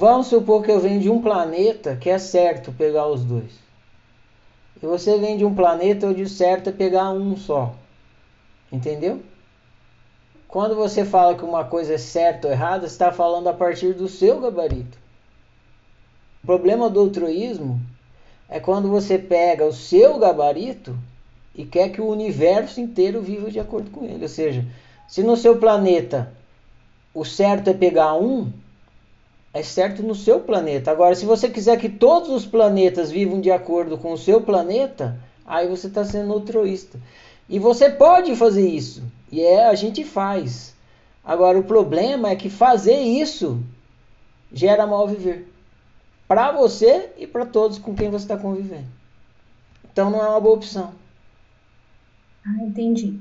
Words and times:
Vamos 0.00 0.28
supor 0.28 0.62
que 0.62 0.72
eu 0.72 0.80
venho 0.80 0.98
de 0.98 1.10
um 1.10 1.20
planeta 1.20 1.94
que 1.94 2.08
é 2.08 2.18
certo 2.18 2.72
pegar 2.72 3.06
os 3.06 3.22
dois. 3.22 3.52
E 4.82 4.86
você 4.86 5.18
vem 5.18 5.36
de 5.36 5.44
um 5.44 5.54
planeta 5.54 6.06
onde 6.06 6.22
o 6.22 6.28
certo 6.28 6.70
é 6.70 6.72
pegar 6.72 7.10
um 7.10 7.36
só. 7.36 7.74
Entendeu? 8.72 9.20
Quando 10.48 10.74
você 10.74 11.04
fala 11.04 11.34
que 11.34 11.44
uma 11.44 11.66
coisa 11.66 11.92
é 11.92 11.98
certa 11.98 12.48
ou 12.48 12.54
errada, 12.54 12.88
você 12.88 12.94
está 12.94 13.12
falando 13.12 13.48
a 13.48 13.52
partir 13.52 13.92
do 13.92 14.08
seu 14.08 14.40
gabarito. 14.40 14.96
O 16.42 16.46
problema 16.46 16.88
do 16.88 17.00
altruísmo 17.00 17.78
é 18.48 18.58
quando 18.58 18.88
você 18.88 19.18
pega 19.18 19.66
o 19.66 19.72
seu 19.74 20.18
gabarito 20.18 20.96
e 21.54 21.66
quer 21.66 21.90
que 21.90 22.00
o 22.00 22.08
universo 22.08 22.80
inteiro 22.80 23.20
viva 23.20 23.50
de 23.50 23.60
acordo 23.60 23.90
com 23.90 24.06
ele. 24.06 24.22
Ou 24.22 24.30
seja, 24.30 24.64
se 25.06 25.22
no 25.22 25.36
seu 25.36 25.58
planeta 25.58 26.32
o 27.12 27.22
certo 27.22 27.68
é 27.68 27.74
pegar 27.74 28.14
um, 28.14 28.50
é 29.52 29.62
certo 29.62 30.02
no 30.02 30.14
seu 30.14 30.40
planeta. 30.40 30.90
Agora, 30.90 31.14
se 31.14 31.26
você 31.26 31.48
quiser 31.48 31.78
que 31.78 31.88
todos 31.88 32.30
os 32.30 32.46
planetas 32.46 33.10
vivam 33.10 33.40
de 33.40 33.50
acordo 33.50 33.98
com 33.98 34.12
o 34.12 34.18
seu 34.18 34.40
planeta, 34.40 35.18
aí 35.44 35.66
você 35.66 35.88
está 35.88 36.04
sendo 36.04 36.32
altruísta. 36.32 37.00
E 37.48 37.58
você 37.58 37.90
pode 37.90 38.34
fazer 38.36 38.68
isso. 38.68 39.02
E 39.30 39.40
é, 39.40 39.66
a 39.66 39.74
gente 39.74 40.04
faz. 40.04 40.74
Agora, 41.24 41.58
o 41.58 41.64
problema 41.64 42.30
é 42.30 42.36
que 42.36 42.48
fazer 42.48 42.98
isso 43.00 43.60
gera 44.52 44.86
mal 44.86 45.06
viver. 45.08 45.52
Para 46.28 46.52
você 46.52 47.10
e 47.18 47.26
para 47.26 47.44
todos 47.44 47.78
com 47.78 47.94
quem 47.94 48.08
você 48.08 48.24
está 48.24 48.36
convivendo. 48.36 48.86
Então, 49.92 50.10
não 50.10 50.24
é 50.24 50.28
uma 50.28 50.40
boa 50.40 50.54
opção. 50.54 50.92
Ah, 52.46 52.62
entendi. 52.62 53.18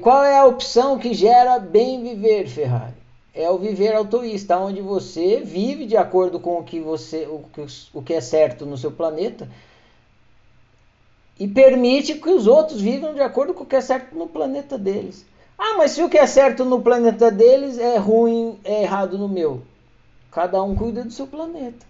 Qual 0.00 0.24
é 0.24 0.36
a 0.36 0.46
opção 0.46 0.98
que 0.98 1.14
gera 1.14 1.58
bem 1.60 2.02
viver, 2.02 2.48
Ferrari? 2.48 2.94
É 3.34 3.48
o 3.50 3.58
viver 3.58 3.94
altruísta, 3.94 4.58
onde 4.58 4.80
você 4.80 5.40
vive 5.40 5.86
de 5.86 5.96
acordo 5.96 6.40
com 6.40 6.58
o 6.58 6.64
que 6.64 6.80
você, 6.80 7.26
o 7.26 7.44
que, 7.52 7.66
o 7.94 8.02
que 8.02 8.14
é 8.14 8.20
certo 8.20 8.66
no 8.66 8.76
seu 8.76 8.90
planeta 8.90 9.48
e 11.40 11.48
permite 11.48 12.16
que 12.16 12.28
os 12.28 12.46
outros 12.46 12.82
vivam 12.82 13.14
de 13.14 13.22
acordo 13.22 13.54
com 13.54 13.64
o 13.64 13.66
que 13.66 13.74
é 13.74 13.80
certo 13.80 14.14
no 14.14 14.26
planeta 14.26 14.76
deles. 14.76 15.24
Ah, 15.56 15.74
mas 15.78 15.92
se 15.92 16.02
o 16.02 16.08
que 16.08 16.18
é 16.18 16.26
certo 16.26 16.66
no 16.66 16.82
planeta 16.82 17.30
deles 17.30 17.78
é 17.78 17.96
ruim, 17.96 18.58
é 18.62 18.82
errado 18.82 19.16
no 19.16 19.26
meu. 19.26 19.62
Cada 20.30 20.62
um 20.62 20.76
cuida 20.76 21.02
do 21.02 21.10
seu 21.10 21.26
planeta. 21.26 21.86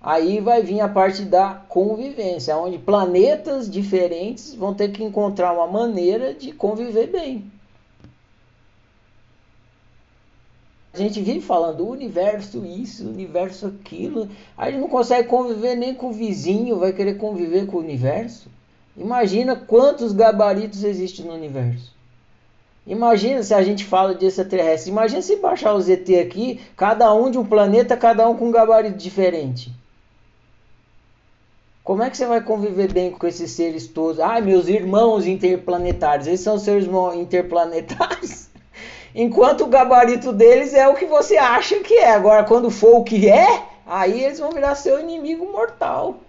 Aí 0.00 0.40
vai 0.40 0.62
vir 0.62 0.80
a 0.80 0.88
parte 0.88 1.22
da 1.22 1.62
convivência, 1.68 2.56
onde 2.56 2.78
planetas 2.78 3.70
diferentes 3.70 4.54
vão 4.54 4.72
ter 4.72 4.90
que 4.90 5.04
encontrar 5.04 5.52
uma 5.52 5.66
maneira 5.66 6.32
de 6.32 6.52
conviver 6.52 7.08
bem. 7.08 7.44
A 10.92 10.98
gente 10.98 11.20
vive 11.20 11.40
falando 11.40 11.88
universo 11.88 12.64
isso, 12.66 13.08
universo 13.08 13.66
aquilo. 13.66 14.28
A 14.56 14.70
gente 14.70 14.80
não 14.80 14.88
consegue 14.88 15.28
conviver 15.28 15.76
nem 15.76 15.94
com 15.94 16.08
o 16.08 16.12
vizinho, 16.12 16.78
vai 16.78 16.92
querer 16.92 17.16
conviver 17.16 17.66
com 17.66 17.76
o 17.76 17.80
universo. 17.80 18.48
Imagina 18.96 19.54
quantos 19.54 20.12
gabaritos 20.12 20.82
existem 20.82 21.24
no 21.24 21.32
universo. 21.32 21.94
Imagina 22.86 23.42
se 23.42 23.54
a 23.54 23.62
gente 23.62 23.84
fala 23.84 24.16
de 24.16 24.26
extraterrestre. 24.26 24.90
Imagina 24.90 25.22
se 25.22 25.36
baixar 25.36 25.74
o 25.74 25.80
ZT 25.80 26.18
aqui, 26.18 26.60
cada 26.76 27.14
um 27.14 27.30
de 27.30 27.38
um 27.38 27.44
planeta, 27.44 27.96
cada 27.96 28.28
um 28.28 28.36
com 28.36 28.48
um 28.48 28.50
gabarito 28.50 28.98
diferente. 28.98 29.72
Como 31.84 32.02
é 32.02 32.10
que 32.10 32.16
você 32.16 32.26
vai 32.26 32.40
conviver 32.40 32.92
bem 32.92 33.10
com 33.10 33.26
esses 33.26 33.52
seres 33.52 33.86
todos? 33.86 34.20
Ah, 34.20 34.40
meus 34.40 34.68
irmãos 34.68 35.26
interplanetários. 35.26 36.26
Eles 36.26 36.40
são 36.40 36.58
seres 36.58 36.86
interplanetários. 37.14 38.48
Enquanto 39.14 39.64
o 39.64 39.68
gabarito 39.68 40.32
deles 40.32 40.72
é 40.72 40.86
o 40.88 40.94
que 40.94 41.06
você 41.06 41.36
acha 41.36 41.80
que 41.80 41.94
é. 41.94 42.12
Agora, 42.12 42.44
quando 42.44 42.70
for 42.70 42.96
o 42.96 43.04
que 43.04 43.28
é, 43.28 43.64
aí 43.84 44.24
eles 44.24 44.38
vão 44.38 44.52
virar 44.52 44.74
seu 44.74 45.00
inimigo 45.00 45.50
mortal. 45.50 46.20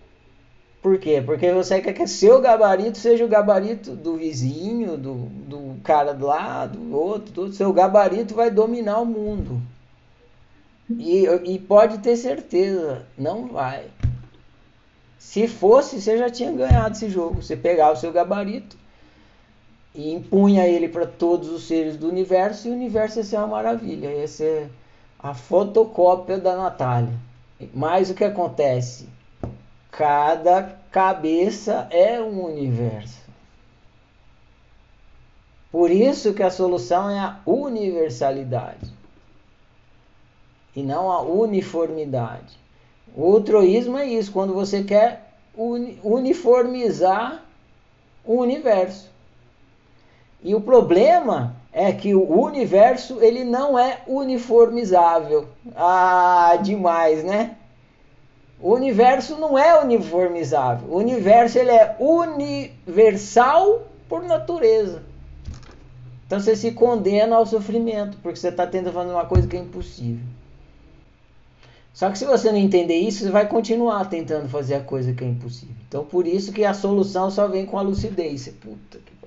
Por 0.82 0.98
quê? 0.98 1.22
Porque 1.24 1.52
você 1.52 1.80
quer 1.80 1.94
que 1.94 2.08
seu 2.08 2.42
gabarito 2.42 2.98
seja 2.98 3.24
o 3.24 3.28
gabarito 3.28 3.96
do 3.96 4.18
vizinho, 4.18 4.98
do, 4.98 5.14
do 5.14 5.76
cara 5.84 6.12
do 6.12 6.26
lado, 6.26 6.80
do 6.80 6.98
outro, 6.98 7.32
tudo. 7.32 7.54
Seu 7.54 7.72
gabarito 7.72 8.34
vai 8.34 8.50
dominar 8.50 9.00
o 9.00 9.06
mundo. 9.06 9.62
E, 10.90 11.26
e 11.46 11.60
pode 11.60 12.00
ter 12.00 12.18
certeza, 12.18 13.06
não 13.16 13.48
vai. 13.48 13.86
Se 15.20 15.48
fosse, 15.48 16.02
você 16.02 16.18
já 16.18 16.32
tinha 16.32 16.52
ganhado 16.52 16.96
esse 16.96 17.10
jogo. 17.10 17.44
Você 17.44 17.56
pegava 17.56 17.94
o 17.94 17.98
seu 17.98 18.12
gabarito 18.12 18.76
e 19.94 20.14
impunha 20.14 20.68
ele 20.68 20.88
para 20.88 21.06
todos 21.06 21.50
os 21.50 21.64
seres 21.68 21.98
do 21.98 22.08
universo 22.08 22.68
e 22.68 22.72
o 22.72 22.74
universo 22.74 23.20
ia 23.20 23.24
ser 23.24 23.38
uma 23.38 23.48
maravilha. 23.48 24.12
Ia 24.12 24.28
ser 24.28 24.70
a 25.20 25.34
fotocópia 25.34 26.38
da 26.38 26.56
Natália. 26.56 27.14
Mas 27.74 28.10
o 28.10 28.14
que 28.16 28.24
acontece? 28.24 29.08
Cada 29.92 30.80
cabeça 30.92 31.88
é 31.92 32.22
um 32.22 32.46
universo. 32.46 33.22
Por 35.72 35.92
isso 35.92 36.34
que 36.34 36.44
a 36.44 36.50
solução 36.50 37.10
é 37.10 37.20
a 37.20 37.40
universalidade 37.46 38.92
e 40.76 40.82
não 40.82 41.12
a 41.12 41.22
uniformidade. 41.22 42.60
O 43.16 43.36
altruísmo 43.36 43.98
é 43.98 44.06
isso, 44.06 44.32
quando 44.32 44.54
você 44.54 44.84
quer 44.84 45.34
uniformizar 46.04 47.44
o 48.24 48.36
universo. 48.36 49.11
E 50.44 50.56
o 50.56 50.62
problema 50.62 51.56
é 51.72 51.92
que 51.92 52.16
o 52.16 52.42
universo 52.42 53.22
ele 53.22 53.44
não 53.44 53.78
é 53.78 54.00
uniformizável. 54.08 55.48
Ah, 55.76 56.58
demais, 56.62 57.24
né? 57.24 57.56
O 58.60 58.74
universo 58.74 59.38
não 59.38 59.58
é 59.58 59.80
uniformizável. 59.82 60.90
O 60.90 60.98
universo 60.98 61.58
ele 61.58 61.72
é 61.72 61.96
universal 62.00 63.84
por 64.10 64.24
natureza. 64.24 65.04
Então 66.26 66.40
você 66.40 66.56
se 66.56 66.72
condena 66.72 67.36
ao 67.36 67.46
sofrimento, 67.46 68.18
porque 68.22 68.40
você 68.40 68.50
está 68.50 68.66
tentando 68.66 68.94
fazer 68.94 69.12
uma 69.12 69.26
coisa 69.26 69.48
que 69.48 69.58
é 69.58 69.60
impossível. 69.60 70.26
Só 71.94 72.10
que 72.10 72.18
se 72.18 72.26
você 72.26 72.52
não 72.52 72.58
entender 72.58 72.98
isso, 72.98 73.24
você 73.24 73.30
vai 73.30 73.48
continuar 73.48 74.06
tentando 74.06 74.48
fazer 74.48 74.76
a 74.76 74.80
coisa 74.82 75.14
que 75.14 75.24
é 75.24 75.28
impossível. 75.28 75.76
Então 75.88 76.06
por 76.06 76.26
isso 76.26 76.52
que 76.54 76.64
a 76.64 76.74
solução 76.74 77.30
só 77.30 77.48
vem 77.48 77.66
com 77.66 77.78
a 77.78 77.82
lucidez. 77.82 78.48
Puta 78.48 79.00
que. 79.00 79.21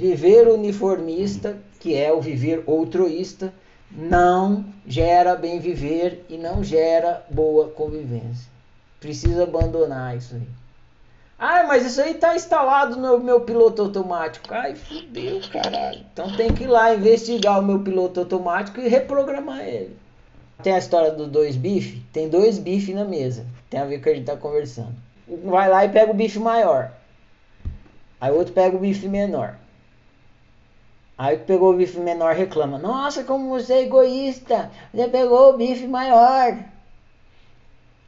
Viver 0.00 0.48
uniformista, 0.48 1.58
que 1.78 1.94
é 1.94 2.10
o 2.10 2.22
viver 2.22 2.64
altruísta, 2.66 3.52
não 3.90 4.64
gera 4.86 5.36
bem 5.36 5.60
viver 5.60 6.24
e 6.26 6.38
não 6.38 6.64
gera 6.64 7.22
boa 7.28 7.68
convivência. 7.68 8.50
Precisa 8.98 9.42
abandonar 9.42 10.16
isso 10.16 10.36
aí. 10.36 10.48
Ah, 11.38 11.64
mas 11.64 11.84
isso 11.84 12.00
aí 12.00 12.14
tá 12.14 12.34
instalado 12.34 12.96
no 12.96 13.20
meu 13.20 13.42
piloto 13.42 13.82
automático. 13.82 14.48
Ai, 14.54 14.74
fudeu, 14.74 15.38
caralho. 15.52 16.00
Então 16.10 16.34
tem 16.34 16.50
que 16.50 16.64
ir 16.64 16.68
lá 16.68 16.94
investigar 16.94 17.60
o 17.60 17.62
meu 17.62 17.80
piloto 17.80 18.20
automático 18.20 18.80
e 18.80 18.88
reprogramar 18.88 19.60
ele. 19.68 19.94
Tem 20.62 20.72
a 20.72 20.78
história 20.78 21.10
dos 21.10 21.28
dois 21.28 21.56
bifes? 21.56 22.00
Tem 22.10 22.26
dois 22.26 22.58
bifes 22.58 22.94
na 22.94 23.04
mesa. 23.04 23.44
Tem 23.68 23.78
a 23.78 23.84
ver 23.84 24.00
com 24.02 24.08
a 24.08 24.14
gente 24.14 24.24
tá 24.24 24.34
conversando. 24.34 24.94
Um 25.28 25.50
vai 25.50 25.68
lá 25.68 25.84
e 25.84 25.90
pega 25.90 26.10
o 26.10 26.14
bife 26.14 26.38
maior. 26.38 26.90
Aí 28.18 28.32
o 28.32 28.36
outro 28.36 28.54
pega 28.54 28.74
o 28.74 28.80
bife 28.80 29.06
menor. 29.06 29.56
Aí 31.20 31.36
pegou 31.36 31.74
o 31.74 31.76
bife 31.76 32.00
menor 32.00 32.34
reclama: 32.34 32.78
Nossa, 32.78 33.22
como 33.24 33.50
você 33.50 33.74
é 33.74 33.82
egoísta! 33.82 34.70
Você 34.90 35.06
pegou 35.06 35.50
o 35.50 35.56
bife 35.58 35.86
maior. 35.86 36.56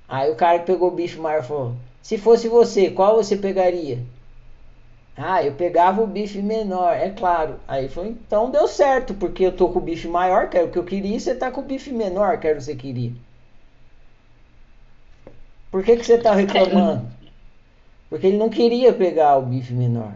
Aí 0.08 0.30
o 0.30 0.34
cara 0.34 0.60
que 0.60 0.64
pegou 0.64 0.88
o 0.88 0.92
bife 0.92 1.18
maior 1.18 1.42
falou: 1.42 1.76
Se 2.00 2.16
fosse 2.16 2.48
você, 2.48 2.90
qual 2.90 3.16
você 3.16 3.36
pegaria? 3.36 4.02
Ah, 5.14 5.44
eu 5.44 5.52
pegava 5.52 6.00
o 6.00 6.06
bife 6.06 6.40
menor, 6.40 6.94
é 6.94 7.10
claro. 7.10 7.56
Aí 7.68 7.86
foi, 7.86 8.08
então 8.08 8.50
deu 8.50 8.66
certo, 8.66 9.12
porque 9.12 9.44
eu 9.44 9.54
tô 9.54 9.68
com 9.68 9.78
o 9.78 9.82
bife 9.82 10.08
maior, 10.08 10.48
que 10.48 10.56
era 10.56 10.66
o 10.66 10.70
que 10.70 10.78
eu 10.78 10.84
queria, 10.84 11.14
e 11.14 11.20
você 11.20 11.34
tá 11.34 11.50
com 11.50 11.60
o 11.60 11.64
bife 11.64 11.92
menor, 11.92 12.40
que 12.40 12.46
era 12.46 12.56
o 12.56 12.60
que 12.60 12.64
você 12.64 12.74
queria. 12.74 13.12
Por 15.70 15.84
que, 15.84 15.98
que 15.98 16.06
você 16.06 16.16
tá 16.16 16.32
reclamando? 16.32 17.06
Porque 18.08 18.26
ele 18.26 18.38
não 18.38 18.48
queria 18.48 18.90
pegar 18.94 19.36
o 19.36 19.42
bife 19.42 19.74
menor. 19.74 20.14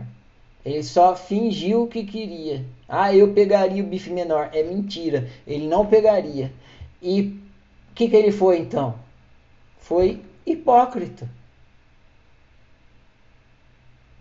Ele 0.66 0.82
só 0.82 1.16
fingiu 1.16 1.86
que 1.86 2.04
queria. 2.04 2.64
Ah, 2.88 3.14
eu 3.14 3.32
pegaria 3.32 3.82
o 3.82 3.86
bife 3.86 4.10
menor. 4.10 4.50
É 4.52 4.62
mentira. 4.62 5.30
Ele 5.46 5.66
não 5.66 5.86
pegaria. 5.86 6.52
E 7.00 7.20
o 7.20 7.94
que, 7.94 8.08
que 8.08 8.16
ele 8.16 8.32
foi 8.32 8.58
então? 8.58 8.96
Foi 9.78 10.20
hipócrita 10.44 11.26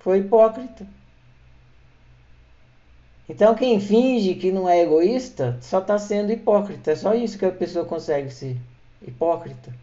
foi 0.05 0.19
hipócrita. 0.19 0.85
Então, 3.27 3.55
quem 3.55 3.79
finge 3.79 4.35
que 4.35 4.51
não 4.51 4.69
é 4.69 4.83
egoísta 4.83 5.57
só 5.59 5.79
está 5.79 5.97
sendo 5.97 6.31
hipócrita. 6.31 6.91
É 6.91 6.95
só 6.95 7.15
isso 7.15 7.39
que 7.39 7.45
a 7.45 7.51
pessoa 7.51 7.85
consegue 7.85 8.29
ser 8.29 8.55
hipócrita. 9.01 9.73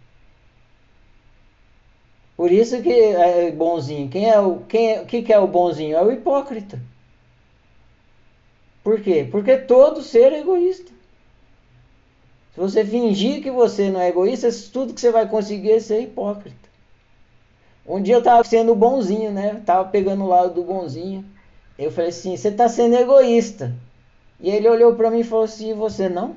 Por 2.37 2.50
isso 2.50 2.82
que 2.82 2.93
é 2.93 3.50
bonzinho. 3.50 4.08
Quem 4.08 4.31
é 4.31 4.40
o 4.40 4.61
quem 4.61 4.93
é, 4.93 5.05
que, 5.05 5.23
que 5.23 5.32
é 5.32 5.38
o 5.38 5.46
bonzinho? 5.46 5.96
É 5.96 6.02
o 6.02 6.11
hipócrita. 6.11 6.81
Por 8.82 9.00
quê? 9.00 9.26
Porque 9.31 9.56
todo 9.56 10.02
ser 10.02 10.32
é 10.32 10.40
egoísta. 10.40 10.90
Se 12.55 12.61
você 12.61 12.84
fingir 12.84 13.43
que 13.43 13.50
você 13.50 13.90
não 13.90 14.00
é 14.00 14.08
egoísta, 14.08 14.49
tudo 14.73 14.93
que 14.93 15.00
você 15.00 15.11
vai 15.11 15.29
conseguir 15.29 15.73
é 15.73 15.81
ser 15.81 16.02
hipócrita. 16.02 16.69
Um 17.87 18.00
dia 18.00 18.14
eu 18.14 18.19
estava 18.19 18.44
sendo 18.44 18.75
bonzinho, 18.75 19.32
né? 19.32 19.62
Tava 19.64 19.88
pegando 19.88 20.25
o 20.25 20.29
lado 20.29 20.55
do 20.55 20.62
bonzinho. 20.62 21.25
Eu 21.79 21.90
falei 21.90 22.11
assim: 22.11 22.37
"Você 22.37 22.49
está 22.49 22.69
sendo 22.69 22.96
egoísta". 22.96 23.75
E 24.40 24.50
ele 24.50 24.69
olhou 24.69 24.94
para 24.94 25.11
mim 25.11 25.20
e 25.20 25.25
falou 25.25 25.44
assim: 25.44 25.75
"Você 25.75 26.08
não?" 26.08 26.37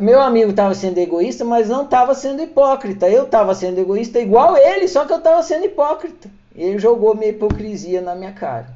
Meu 0.00 0.18
amigo 0.18 0.50
estava 0.50 0.72
sendo 0.72 0.96
egoísta, 0.96 1.44
mas 1.44 1.68
não 1.68 1.84
estava 1.84 2.14
sendo 2.14 2.42
hipócrita. 2.42 3.06
Eu 3.06 3.24
estava 3.24 3.54
sendo 3.54 3.78
egoísta 3.78 4.18
igual 4.18 4.56
ele, 4.56 4.88
só 4.88 5.04
que 5.04 5.12
eu 5.12 5.18
estava 5.18 5.42
sendo 5.42 5.66
hipócrita. 5.66 6.30
Ele 6.56 6.78
jogou 6.78 7.14
minha 7.14 7.30
hipocrisia 7.30 8.00
na 8.00 8.14
minha 8.14 8.32
cara. 8.32 8.68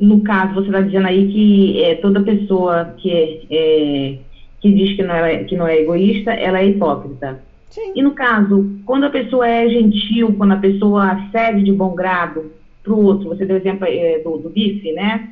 No 0.00 0.20
caso, 0.22 0.54
você 0.54 0.66
está 0.66 0.80
dizendo 0.80 1.06
aí 1.06 1.32
que 1.32 1.84
é, 1.84 1.94
toda 1.94 2.24
pessoa 2.24 2.92
que, 2.98 3.12
é, 3.12 3.40
é, 3.50 4.18
que 4.60 4.72
diz 4.72 4.96
que 4.96 5.02
não, 5.04 5.14
é, 5.14 5.44
que 5.44 5.56
não 5.56 5.68
é 5.68 5.78
egoísta, 5.78 6.32
ela 6.32 6.58
é 6.58 6.66
hipócrita. 6.66 7.40
Sim. 7.70 7.92
E 7.94 8.02
no 8.02 8.10
caso, 8.10 8.68
quando 8.84 9.04
a 9.04 9.10
pessoa 9.10 9.46
é 9.48 9.68
gentil, 9.68 10.34
quando 10.36 10.54
a 10.54 10.58
pessoa 10.58 11.28
cede 11.30 11.62
de 11.62 11.72
bom 11.72 11.94
grado 11.94 12.50
para 12.82 12.92
o 12.92 13.04
outro, 13.04 13.28
você 13.28 13.46
deu 13.46 13.56
o 13.56 13.60
exemplo 13.60 13.86
é, 13.88 14.18
do, 14.18 14.38
do 14.38 14.50
bife, 14.50 14.90
né? 14.92 15.30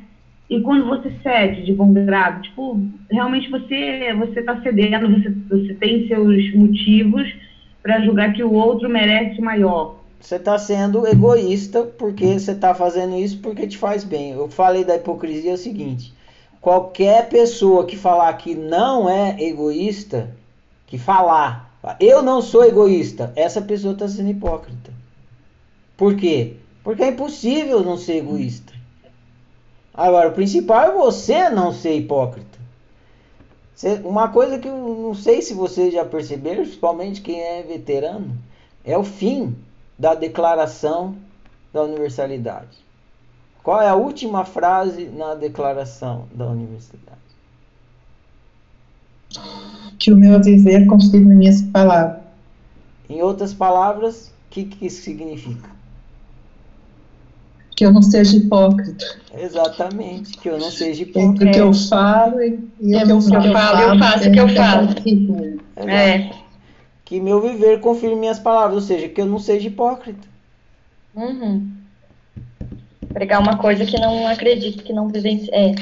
E 0.51 0.59
quando 0.59 0.85
você 0.85 1.09
cede 1.23 1.63
de 1.63 1.71
bom 1.71 1.93
grado, 1.93 2.41
tipo, 2.41 2.77
realmente 3.09 3.49
você 3.49 4.13
você 4.15 4.41
está 4.41 4.61
cedendo, 4.61 5.09
você, 5.09 5.29
você 5.49 5.73
tem 5.75 6.05
seus 6.09 6.53
motivos 6.53 7.33
para 7.81 8.01
julgar 8.01 8.33
que 8.33 8.43
o 8.43 8.51
outro 8.51 8.89
merece 8.89 9.39
maior. 9.39 9.95
Você 10.19 10.35
está 10.35 10.57
sendo 10.59 11.07
egoísta 11.07 11.83
porque 11.83 12.37
você 12.37 12.51
está 12.51 12.75
fazendo 12.75 13.15
isso 13.15 13.39
porque 13.39 13.65
te 13.65 13.77
faz 13.77 14.03
bem. 14.03 14.31
Eu 14.31 14.49
falei 14.49 14.83
da 14.83 14.97
hipocrisia 14.97 15.51
é 15.51 15.53
o 15.53 15.57
seguinte: 15.57 16.13
qualquer 16.59 17.29
pessoa 17.29 17.85
que 17.85 17.95
falar 17.95 18.33
que 18.33 18.53
não 18.53 19.09
é 19.09 19.41
egoísta, 19.41 20.35
que 20.85 20.97
falar 20.97 21.71
eu 21.97 22.21
não 22.21 22.41
sou 22.41 22.65
egoísta. 22.65 23.31
Essa 23.37 23.61
pessoa 23.61 23.93
está 23.93 24.09
sendo 24.09 24.31
hipócrita. 24.31 24.91
Por 25.95 26.13
quê? 26.17 26.57
Porque 26.83 27.03
é 27.03 27.07
impossível 27.07 27.81
não 27.85 27.95
ser 27.95 28.17
egoísta. 28.17 28.80
Agora, 29.93 30.29
o 30.29 30.33
principal 30.33 30.83
é 30.83 30.91
você 30.91 31.49
não 31.49 31.73
ser 31.73 31.95
hipócrita. 31.97 32.59
Uma 34.03 34.27
coisa 34.29 34.59
que 34.59 34.67
eu 34.67 34.77
não 34.77 35.15
sei 35.15 35.41
se 35.41 35.53
vocês 35.53 35.93
já 35.93 36.05
perceberam, 36.05 36.63
principalmente 36.63 37.21
quem 37.21 37.41
é 37.41 37.63
veterano, 37.63 38.37
é 38.85 38.97
o 38.97 39.03
fim 39.03 39.55
da 39.97 40.13
declaração 40.13 41.15
da 41.73 41.83
universalidade. 41.83 42.77
Qual 43.63 43.81
é 43.81 43.87
a 43.87 43.95
última 43.95 44.45
frase 44.45 45.05
na 45.05 45.35
declaração 45.35 46.27
da 46.33 46.47
universalidade? 46.47 47.21
que 50.01 50.11
o 50.11 50.17
meu 50.17 50.41
viver 50.41 50.87
confirme 50.87 51.35
minhas 51.35 51.61
palavras. 51.61 52.23
Em 53.07 53.21
outras 53.21 53.53
palavras, 53.53 54.27
o 54.27 54.31
que, 54.49 54.65
que 54.65 54.87
isso 54.87 55.03
significa? 55.03 55.69
Que 57.81 57.85
eu 57.87 57.91
não 57.93 58.03
seja 58.03 58.37
hipócrita. 58.37 59.17
Exatamente, 59.35 60.37
que 60.37 60.47
eu 60.47 60.59
não 60.59 60.69
seja 60.69 61.01
hipócrita. 61.01 61.33
Entre 61.33 61.49
o 61.49 61.51
que 61.51 61.59
eu 61.59 61.73
falo 61.73 62.39
e, 62.39 62.69
e 62.79 62.93
é, 62.93 63.01
o 63.01 63.07
que 63.07 63.11
eu, 63.11 63.21
falo, 63.23 63.47
eu 63.47 63.53
falo, 63.53 63.81
eu 63.81 63.97
faço 63.97 64.29
o 64.29 64.31
que 64.31 64.39
eu 64.39 64.49
falo. 64.49 64.87
É. 65.89 66.29
Que 67.03 67.19
meu 67.19 67.41
viver 67.41 67.79
confirme 67.79 68.17
minhas 68.17 68.37
palavras, 68.37 68.75
ou 68.75 68.81
seja, 68.81 69.09
que 69.09 69.19
eu 69.19 69.25
não 69.25 69.39
seja 69.39 69.67
hipócrita. 69.67 70.27
Uhum. 71.15 71.71
Pregar 73.11 73.41
uma 73.41 73.57
coisa 73.57 73.83
que 73.83 73.99
não 73.99 74.27
acredito, 74.27 74.83
que 74.83 74.93
não 74.93 75.07
vivencia. 75.07 75.49
É. 75.51 75.73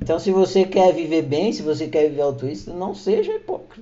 Então, 0.00 0.18
se 0.18 0.30
você 0.30 0.64
quer 0.64 0.94
viver 0.94 1.24
bem, 1.24 1.52
se 1.52 1.60
você 1.60 1.88
quer 1.88 2.08
viver 2.08 2.22
altruísta, 2.22 2.72
não 2.72 2.94
seja 2.94 3.34
hipócrita. 3.34 3.81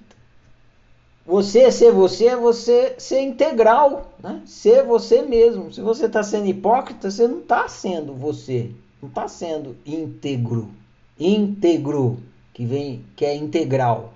Você 1.30 1.70
ser 1.70 1.92
você 1.92 2.26
é 2.26 2.36
você 2.36 2.96
ser 2.98 3.20
integral, 3.20 4.10
né? 4.20 4.42
ser 4.44 4.82
você 4.82 5.22
mesmo. 5.22 5.72
Se 5.72 5.80
você 5.80 6.06
está 6.06 6.24
sendo 6.24 6.48
hipócrita, 6.48 7.08
você 7.08 7.28
não 7.28 7.38
está 7.38 7.68
sendo 7.68 8.14
você, 8.14 8.72
não 9.00 9.08
está 9.08 9.28
sendo 9.28 9.76
íntegro. 9.86 10.68
Íntegro, 11.16 12.18
que 12.52 12.66
vem, 12.66 13.04
que 13.14 13.24
é 13.24 13.36
integral. 13.36 14.12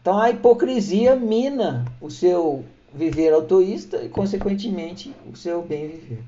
Então 0.00 0.18
a 0.18 0.30
hipocrisia 0.30 1.14
mina 1.14 1.84
o 2.00 2.10
seu 2.10 2.64
viver 2.94 3.34
altruísta 3.34 4.02
e, 4.02 4.08
consequentemente, 4.08 5.14
o 5.30 5.36
seu 5.36 5.60
bem 5.60 5.88
viver. 5.88 6.24